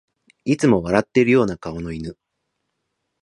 [0.45, 2.17] いつも笑ってるような顔の犬